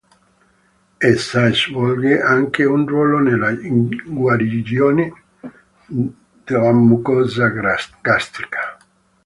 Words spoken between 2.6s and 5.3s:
un ruolo nella guarigione